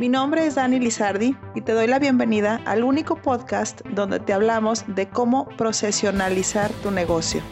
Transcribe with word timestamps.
Mi 0.00 0.08
nombre 0.08 0.46
es 0.46 0.54
Dani 0.54 0.80
Lizardi 0.80 1.36
y 1.54 1.60
te 1.60 1.72
doy 1.72 1.86
la 1.86 1.98
bienvenida 1.98 2.62
al 2.64 2.84
único 2.84 3.16
podcast 3.16 3.82
donde 3.88 4.18
te 4.18 4.32
hablamos 4.32 4.82
de 4.86 5.10
cómo 5.10 5.46
profesionalizar 5.58 6.72
tu 6.82 6.90
negocio. 6.90 7.42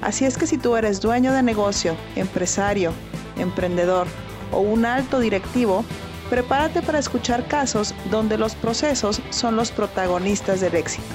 Así 0.00 0.24
es 0.24 0.38
que 0.38 0.46
si 0.46 0.56
tú 0.56 0.76
eres 0.76 1.00
dueño 1.00 1.32
de 1.32 1.42
negocio, 1.42 1.96
empresario, 2.14 2.92
emprendedor 3.36 4.06
o 4.52 4.60
un 4.60 4.84
alto 4.84 5.18
directivo, 5.18 5.84
prepárate 6.28 6.80
para 6.80 7.00
escuchar 7.00 7.48
casos 7.48 7.92
donde 8.08 8.38
los 8.38 8.54
procesos 8.54 9.20
son 9.30 9.56
los 9.56 9.72
protagonistas 9.72 10.60
del 10.60 10.76
éxito. 10.76 11.08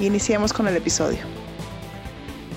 Iniciemos 0.00 0.52
con 0.52 0.68
el 0.68 0.76
episodio. 0.76 1.20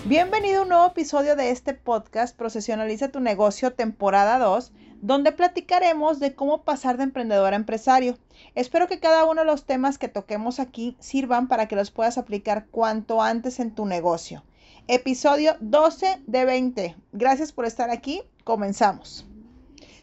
Bienvenido 0.04 0.60
a 0.60 0.64
un 0.64 0.68
nuevo 0.70 0.88
episodio 0.88 1.38
de 1.38 1.52
este 1.52 1.74
podcast 1.74 2.36
Profesionaliza 2.36 3.08
tu 3.08 3.22
negocio 3.22 3.72
temporada 3.72 4.38
2 4.38 4.74
donde 5.04 5.34
platicaremos 5.34 6.22
de 6.22 6.34
cómo 6.34 6.64
pasar 6.64 6.96
de 6.96 7.04
emprendedor 7.04 7.52
a 7.52 7.58
empresario. 7.58 8.18
Espero 8.56 8.88
que 8.88 9.02
cada 9.02 9.26
uno 9.26 9.42
de 9.42 9.46
los 9.46 9.66
temas 9.66 9.98
que 9.98 10.08
toquemos 10.08 10.62
aquí 10.62 10.96
sirvan 11.02 11.50
para 11.50 11.68
que 11.68 11.76
los 11.76 11.92
puedas 11.92 12.18
aplicar 12.18 12.68
cuanto 12.68 13.22
antes 13.22 13.60
en 13.60 13.76
tu 13.76 13.86
negocio. 13.86 14.46
Episodio 14.88 15.58
12 15.60 16.22
de 16.26 16.46
20. 16.46 16.96
Gracias 17.12 17.52
por 17.52 17.66
estar 17.66 17.90
aquí. 17.90 18.22
Comenzamos. 18.46 19.26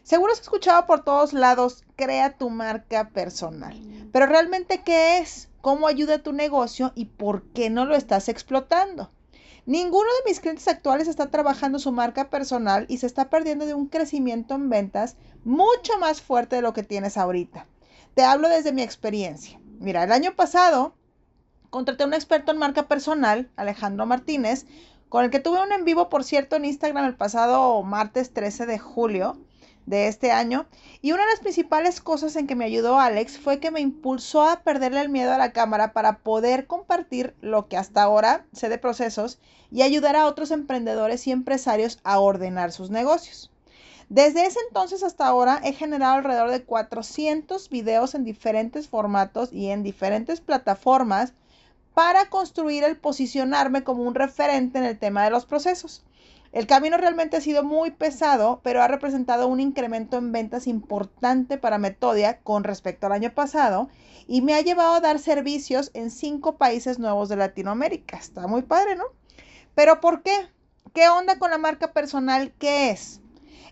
Seguro 0.03 0.33
has 0.33 0.41
escuchado 0.41 0.85
por 0.85 1.03
todos 1.03 1.33
lados, 1.33 1.83
crea 1.95 2.37
tu 2.37 2.51
marca 2.51 3.09
personal. 3.09 3.81
Pero 4.11 4.27
realmente, 4.27 4.83
¿qué 4.83 5.17
es? 5.17 5.49
¿Cómo 5.61 5.87
ayuda 5.87 6.21
tu 6.21 6.31
negocio 6.31 6.91
y 6.93 7.05
por 7.05 7.41
qué 7.53 7.71
no 7.71 7.85
lo 7.85 7.95
estás 7.95 8.29
explotando? 8.29 9.09
Ninguno 9.67 10.09
de 10.09 10.29
mis 10.29 10.39
clientes 10.39 10.67
actuales 10.67 11.07
está 11.07 11.29
trabajando 11.29 11.77
su 11.77 11.91
marca 11.91 12.29
personal 12.29 12.85
y 12.89 12.97
se 12.97 13.05
está 13.05 13.29
perdiendo 13.29 13.67
de 13.67 13.75
un 13.75 13.87
crecimiento 13.87 14.55
en 14.55 14.69
ventas 14.69 15.17
mucho 15.43 15.99
más 15.99 16.21
fuerte 16.21 16.55
de 16.55 16.63
lo 16.63 16.73
que 16.73 16.81
tienes 16.81 17.15
ahorita. 17.15 17.67
Te 18.15 18.23
hablo 18.23 18.49
desde 18.49 18.73
mi 18.73 18.81
experiencia. 18.81 19.59
Mira, 19.79 20.03
el 20.03 20.11
año 20.11 20.35
pasado 20.35 20.95
contraté 21.69 22.03
a 22.03 22.07
un 22.07 22.13
experto 22.15 22.51
en 22.51 22.57
marca 22.57 22.87
personal, 22.87 23.51
Alejandro 23.55 24.05
Martínez, 24.07 24.65
con 25.09 25.25
el 25.25 25.29
que 25.29 25.39
tuve 25.39 25.61
un 25.61 25.71
en 25.71 25.85
vivo, 25.85 26.09
por 26.09 26.23
cierto, 26.23 26.55
en 26.55 26.65
Instagram 26.65 27.05
el 27.05 27.15
pasado 27.15 27.83
martes 27.83 28.33
13 28.33 28.65
de 28.65 28.79
julio 28.79 29.37
de 29.85 30.07
este 30.07 30.31
año. 30.31 30.65
Y 31.01 31.11
una 31.11 31.23
de 31.23 31.31
las 31.31 31.39
principales 31.39 32.01
cosas 32.01 32.35
en 32.35 32.47
que 32.47 32.55
me 32.55 32.65
ayudó 32.65 32.99
Alex 32.99 33.37
fue 33.37 33.59
que 33.59 33.71
me 33.71 33.81
impulsó 33.81 34.43
a 34.43 34.61
perderle 34.61 35.01
el 35.01 35.09
miedo 35.09 35.31
a 35.31 35.37
la 35.37 35.51
cámara 35.51 35.93
para 35.93 36.19
poder 36.19 36.67
compartir 36.67 37.35
lo 37.41 37.67
que 37.67 37.77
hasta 37.77 38.03
ahora 38.03 38.45
sé 38.53 38.69
de 38.69 38.77
procesos 38.77 39.39
y 39.71 39.81
ayudar 39.81 40.15
a 40.15 40.25
otros 40.25 40.51
emprendedores 40.51 41.27
y 41.27 41.31
empresarios 41.31 41.99
a 42.03 42.19
ordenar 42.19 42.71
sus 42.71 42.89
negocios. 42.89 43.51
Desde 44.09 44.45
ese 44.45 44.59
entonces 44.67 45.03
hasta 45.03 45.25
ahora 45.25 45.61
he 45.63 45.71
generado 45.71 46.15
alrededor 46.15 46.51
de 46.51 46.63
400 46.63 47.69
videos 47.69 48.13
en 48.13 48.25
diferentes 48.25 48.89
formatos 48.89 49.53
y 49.53 49.69
en 49.69 49.83
diferentes 49.83 50.41
plataformas 50.41 51.33
para 51.93 52.29
construir 52.29 52.83
el 52.83 52.97
posicionarme 52.97 53.83
como 53.83 54.03
un 54.03 54.15
referente 54.15 54.79
en 54.79 54.83
el 54.83 54.99
tema 54.99 55.23
de 55.23 55.29
los 55.29 55.45
procesos. 55.45 56.03
El 56.51 56.67
camino 56.67 56.97
realmente 56.97 57.37
ha 57.37 57.41
sido 57.41 57.63
muy 57.63 57.91
pesado, 57.91 58.59
pero 58.61 58.81
ha 58.81 58.87
representado 58.89 59.47
un 59.47 59.61
incremento 59.61 60.17
en 60.17 60.33
ventas 60.33 60.67
importante 60.67 61.57
para 61.57 61.77
Metodia 61.77 62.39
con 62.41 62.65
respecto 62.65 63.07
al 63.07 63.13
año 63.13 63.33
pasado 63.33 63.87
y 64.27 64.41
me 64.41 64.53
ha 64.53 64.61
llevado 64.61 64.95
a 64.95 64.99
dar 64.99 65.19
servicios 65.19 65.91
en 65.93 66.11
cinco 66.11 66.57
países 66.57 66.99
nuevos 66.99 67.29
de 67.29 67.37
Latinoamérica. 67.37 68.17
Está 68.17 68.47
muy 68.47 68.63
padre, 68.63 68.97
¿no? 68.97 69.05
Pero 69.75 70.01
¿por 70.01 70.23
qué? 70.23 70.49
¿Qué 70.93 71.07
onda 71.07 71.39
con 71.39 71.51
la 71.51 71.57
marca 71.57 71.93
personal? 71.93 72.51
¿Qué 72.59 72.91
es? 72.91 73.21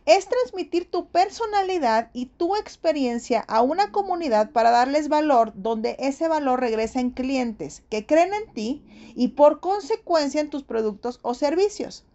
Es 0.05 0.29
transmitir 0.29 0.89
tu 0.89 1.09
personalidad 1.09 2.09
y 2.13 2.27
tu 2.27 2.55
experiencia 2.55 3.41
a 3.41 3.61
una 3.61 3.91
comunidad 3.91 4.51
para 4.51 4.71
darles 4.71 5.09
valor 5.09 5.51
donde 5.53 5.97
ese 5.99 6.29
valor 6.29 6.61
regresa 6.61 7.01
en 7.01 7.09
clientes 7.09 7.83
que 7.89 8.05
creen 8.05 8.33
en 8.33 8.53
ti 8.53 9.13
y 9.15 9.29
por 9.29 9.59
consecuencia 9.59 10.39
en 10.39 10.49
tus 10.49 10.63
productos 10.63 11.19
o 11.23 11.33
servicios. 11.33 12.05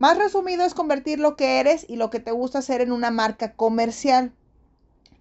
Más 0.00 0.16
resumido 0.16 0.64
es 0.64 0.72
convertir 0.72 1.20
lo 1.20 1.36
que 1.36 1.60
eres 1.60 1.84
y 1.86 1.96
lo 1.96 2.08
que 2.08 2.20
te 2.20 2.32
gusta 2.32 2.60
hacer 2.60 2.80
en 2.80 2.90
una 2.90 3.10
marca 3.10 3.52
comercial. 3.52 4.32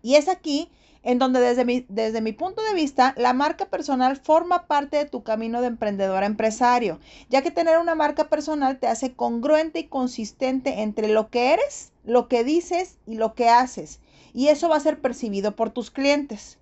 Y 0.02 0.16
es 0.16 0.30
aquí 0.30 0.72
en 1.04 1.20
donde 1.20 1.42
desde 1.42 1.66
mi, 1.66 1.86
desde 1.90 2.22
mi 2.22 2.32
punto 2.32 2.62
de 2.64 2.74
vista, 2.74 3.14
la 3.18 3.34
marca 3.34 3.66
personal 3.66 4.16
forma 4.16 4.68
parte 4.68 4.96
de 4.96 5.04
tu 5.04 5.22
camino 5.22 5.60
de 5.60 5.68
emprendedor 5.68 6.24
a 6.24 6.28
empresario, 6.28 6.98
ya 7.30 7.42
que 7.42 7.52
tener 7.52 7.78
una 7.78 7.94
marca 7.94 8.30
personal 8.30 8.80
te 8.80 8.88
hace 8.88 9.12
congruente 9.12 9.80
y 9.80 9.88
consistente 9.88 10.82
entre 10.82 11.10
lo 11.10 11.30
que 11.30 11.52
eres, 11.52 11.92
lo 12.06 12.30
que 12.30 12.46
dices 12.46 13.00
y 13.06 13.16
lo 13.16 13.34
que 13.34 13.50
haces. 13.50 14.00
Y 14.34 14.48
eso 14.48 14.70
va 14.70 14.78
a 14.78 14.82
ser 14.82 15.02
percibido 15.02 15.58
por 15.58 15.72
tus 15.72 15.92
clientes. 15.92 16.58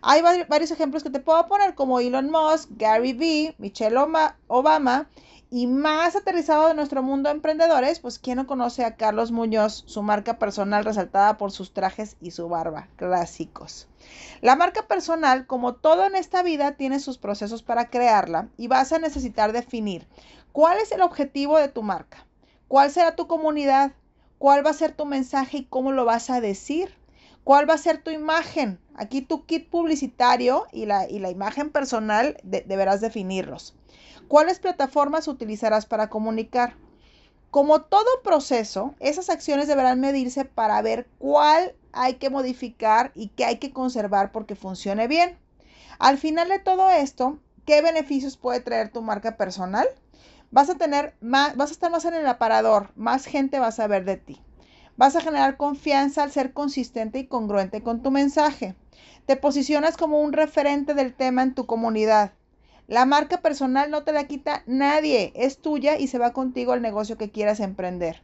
Hay 0.00 0.22
varios 0.22 0.70
ejemplos 0.70 1.02
que 1.02 1.10
te 1.10 1.20
puedo 1.20 1.46
poner, 1.48 1.74
como 1.74 2.00
Elon 2.00 2.30
Musk, 2.30 2.70
Gary 2.78 3.12
Vee, 3.12 3.54
Michelle 3.58 3.98
Obama 4.46 5.08
y 5.50 5.66
más 5.66 6.14
aterrizado 6.14 6.68
de 6.68 6.74
nuestro 6.74 7.02
mundo 7.02 7.28
de 7.28 7.36
emprendedores, 7.36 8.00
pues 8.00 8.18
¿quién 8.18 8.36
no 8.36 8.46
conoce 8.46 8.84
a 8.84 8.96
Carlos 8.96 9.32
Muñoz, 9.32 9.82
su 9.86 10.02
marca 10.02 10.38
personal 10.38 10.84
resaltada 10.84 11.38
por 11.38 11.52
sus 11.52 11.72
trajes 11.72 12.16
y 12.20 12.32
su 12.32 12.48
barba, 12.48 12.88
clásicos? 12.96 13.88
La 14.42 14.56
marca 14.56 14.86
personal, 14.86 15.46
como 15.46 15.74
todo 15.74 16.04
en 16.04 16.16
esta 16.16 16.42
vida, 16.42 16.72
tiene 16.72 17.00
sus 17.00 17.16
procesos 17.16 17.62
para 17.62 17.88
crearla 17.88 18.48
y 18.58 18.68
vas 18.68 18.92
a 18.92 18.98
necesitar 18.98 19.52
definir 19.52 20.06
cuál 20.52 20.78
es 20.78 20.92
el 20.92 21.00
objetivo 21.00 21.58
de 21.58 21.68
tu 21.68 21.82
marca, 21.82 22.26
cuál 22.68 22.90
será 22.90 23.16
tu 23.16 23.26
comunidad, 23.26 23.92
cuál 24.38 24.64
va 24.64 24.70
a 24.70 24.74
ser 24.74 24.92
tu 24.92 25.06
mensaje 25.06 25.58
y 25.58 25.64
cómo 25.64 25.92
lo 25.92 26.04
vas 26.04 26.28
a 26.28 26.42
decir, 26.42 26.94
cuál 27.48 27.66
va 27.66 27.72
a 27.72 27.78
ser 27.78 28.02
tu 28.02 28.10
imagen. 28.10 28.78
Aquí 28.94 29.22
tu 29.22 29.46
kit 29.46 29.70
publicitario 29.70 30.66
y 30.70 30.84
la, 30.84 31.08
y 31.08 31.18
la 31.18 31.30
imagen 31.30 31.70
personal 31.70 32.36
deberás 32.42 33.00
definirlos. 33.00 33.74
¿Cuáles 34.28 34.58
plataformas 34.58 35.28
utilizarás 35.28 35.86
para 35.86 36.10
comunicar? 36.10 36.76
Como 37.50 37.80
todo 37.80 38.04
proceso, 38.22 38.94
esas 39.00 39.30
acciones 39.30 39.66
deberán 39.66 39.98
medirse 39.98 40.44
para 40.44 40.82
ver 40.82 41.08
cuál 41.16 41.74
hay 41.92 42.16
que 42.16 42.28
modificar 42.28 43.12
y 43.14 43.28
qué 43.28 43.46
hay 43.46 43.56
que 43.56 43.72
conservar 43.72 44.30
porque 44.30 44.54
funcione 44.54 45.08
bien. 45.08 45.38
Al 45.98 46.18
final 46.18 46.50
de 46.50 46.58
todo 46.58 46.90
esto, 46.90 47.38
¿qué 47.64 47.80
beneficios 47.80 48.36
puede 48.36 48.60
traer 48.60 48.92
tu 48.92 49.00
marca 49.00 49.38
personal? 49.38 49.88
Vas 50.50 50.68
a 50.68 50.74
tener 50.74 51.14
más, 51.22 51.56
vas 51.56 51.70
a 51.70 51.72
estar 51.72 51.90
más 51.90 52.04
en 52.04 52.12
el 52.12 52.26
aparador, 52.26 52.90
más 52.94 53.24
gente 53.24 53.58
va 53.58 53.68
a 53.68 53.72
saber 53.72 54.04
de 54.04 54.18
ti. 54.18 54.42
Vas 54.98 55.14
a 55.14 55.20
generar 55.20 55.56
confianza 55.56 56.24
al 56.24 56.32
ser 56.32 56.52
consistente 56.52 57.20
y 57.20 57.28
congruente 57.28 57.84
con 57.84 58.02
tu 58.02 58.10
mensaje. 58.10 58.74
Te 59.26 59.36
posicionas 59.36 59.96
como 59.96 60.20
un 60.20 60.32
referente 60.32 60.92
del 60.92 61.14
tema 61.14 61.44
en 61.44 61.54
tu 61.54 61.66
comunidad. 61.66 62.32
La 62.88 63.06
marca 63.06 63.40
personal 63.40 63.92
no 63.92 64.02
te 64.02 64.10
la 64.10 64.26
quita 64.26 64.64
nadie, 64.66 65.30
es 65.36 65.58
tuya 65.58 65.96
y 65.98 66.08
se 66.08 66.18
va 66.18 66.32
contigo 66.32 66.72
al 66.72 66.82
negocio 66.82 67.16
que 67.16 67.30
quieras 67.30 67.60
emprender. 67.60 68.22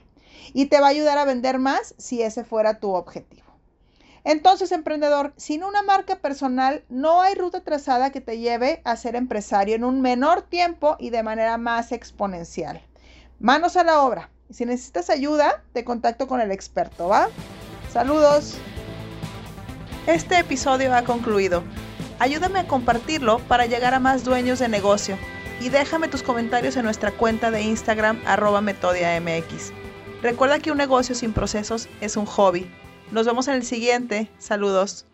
Y 0.52 0.66
te 0.66 0.80
va 0.80 0.88
a 0.88 0.90
ayudar 0.90 1.16
a 1.16 1.24
vender 1.24 1.60
más 1.60 1.94
si 1.96 2.22
ese 2.22 2.42
fuera 2.42 2.80
tu 2.80 2.92
objetivo. 2.92 3.54
Entonces, 4.24 4.72
emprendedor, 4.72 5.32
sin 5.36 5.62
una 5.62 5.82
marca 5.82 6.16
personal 6.16 6.82
no 6.88 7.20
hay 7.20 7.36
ruta 7.36 7.62
trazada 7.62 8.10
que 8.10 8.20
te 8.20 8.38
lleve 8.38 8.82
a 8.82 8.96
ser 8.96 9.14
empresario 9.14 9.76
en 9.76 9.84
un 9.84 10.00
menor 10.00 10.42
tiempo 10.42 10.96
y 10.98 11.10
de 11.10 11.22
manera 11.22 11.56
más 11.56 11.92
exponencial. 11.92 12.82
Manos 13.38 13.76
a 13.76 13.84
la 13.84 14.02
obra. 14.02 14.33
Si 14.50 14.64
necesitas 14.64 15.10
ayuda, 15.10 15.62
te 15.72 15.84
contacto 15.84 16.28
con 16.28 16.40
el 16.40 16.50
experto, 16.50 17.08
¿va? 17.08 17.28
Saludos. 17.92 18.56
Este 20.06 20.38
episodio 20.38 20.94
ha 20.94 21.02
concluido. 21.02 21.62
Ayúdame 22.18 22.60
a 22.60 22.68
compartirlo 22.68 23.38
para 23.48 23.66
llegar 23.66 23.94
a 23.94 24.00
más 24.00 24.24
dueños 24.24 24.58
de 24.58 24.68
negocio 24.68 25.16
y 25.60 25.70
déjame 25.70 26.08
tus 26.08 26.22
comentarios 26.22 26.76
en 26.76 26.84
nuestra 26.84 27.10
cuenta 27.10 27.50
de 27.50 27.62
Instagram 27.62 28.20
arroba 28.26 28.60
metodiamx. 28.60 29.72
Recuerda 30.22 30.58
que 30.58 30.70
un 30.70 30.78
negocio 30.78 31.14
sin 31.14 31.32
procesos 31.32 31.88
es 32.00 32.16
un 32.16 32.26
hobby. 32.26 32.70
Nos 33.10 33.26
vemos 33.26 33.48
en 33.48 33.54
el 33.54 33.64
siguiente. 33.64 34.30
Saludos. 34.38 35.06